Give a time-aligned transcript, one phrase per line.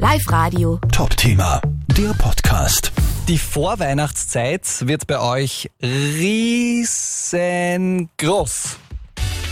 [0.00, 0.80] Live Radio.
[0.92, 2.90] Top-Thema, der Podcast.
[3.28, 6.88] Die Vorweihnachtszeit wird bei euch riesengroß.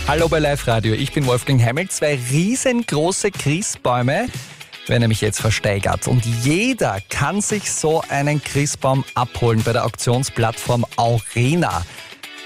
[0.07, 1.87] Hallo bei Live Radio, ich bin Wolfgang Heimel.
[1.89, 4.25] Zwei riesengroße Christbäume
[4.87, 6.07] werden nämlich jetzt versteigert.
[6.07, 11.85] Und jeder kann sich so einen Christbaum abholen bei der Auktionsplattform Aurena.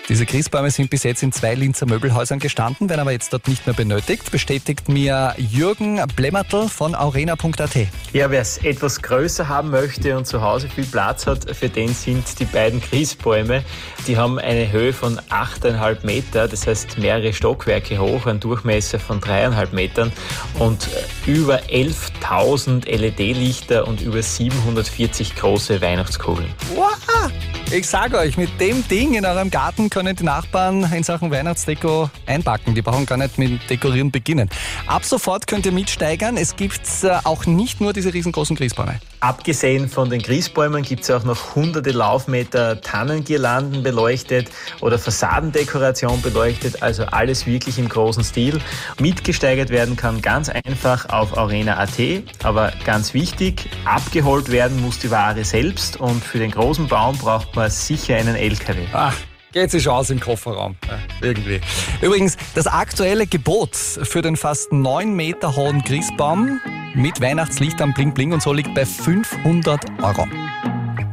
[0.09, 3.65] Diese Christbäume sind bis jetzt in zwei Linzer Möbelhäusern gestanden, werden aber jetzt dort nicht
[3.65, 7.88] mehr benötigt, bestätigt mir Jürgen Blemmertl von aurena.at.
[8.11, 11.93] Ja, wer es etwas größer haben möchte und zu Hause viel Platz hat, für den
[11.93, 13.63] sind die beiden Christbäume.
[14.05, 19.21] Die haben eine Höhe von 8,5 Meter, das heißt mehrere Stockwerke hoch, einen Durchmesser von
[19.21, 20.12] 3,5 Metern
[20.59, 20.90] und
[21.26, 26.49] über 11.000 LED-Lichter und über 740 große Weihnachtskugeln.
[26.76, 27.32] Wow!
[27.76, 32.08] Ich sage euch, mit dem Ding in eurem Garten können die Nachbarn in Sachen Weihnachtsdeko
[32.27, 32.76] einpacken.
[32.76, 34.48] Die brauchen gar nicht mit Dekorieren beginnen.
[34.86, 36.38] Ab sofort könnt ihr mitsteigern.
[36.38, 38.99] Es gibt äh, auch nicht nur diese riesengroßen Christbäume.
[39.21, 46.84] Abgesehen von den Christbäumen gibt es auch noch hunderte Laufmeter Tannengirlanden beleuchtet oder Fassadendekoration beleuchtet,
[46.84, 48.60] also alles wirklich im großen Stil.
[48.99, 52.12] Mitgesteigert werden kann ganz einfach auf arena.at,
[52.43, 57.55] aber ganz wichtig, abgeholt werden muss die Ware selbst und für den großen Baum braucht
[57.55, 58.85] man sicher einen LKW.
[58.93, 59.15] Ach,
[59.51, 60.75] geht sich aus im Kofferraum.
[60.87, 61.61] Ja, irgendwie.
[62.01, 66.59] Übrigens, das aktuelle Gebot für den fast 9 Meter hohen Christbaum
[66.95, 70.28] mit Weihnachtslichtern Bling Bling und so liegt bei 500 Euro.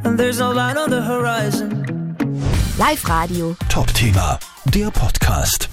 [0.03, 2.15] And there's no line on the horizon.
[2.77, 3.55] Live Radio.
[3.69, 5.70] Top-Thema, der Podcast.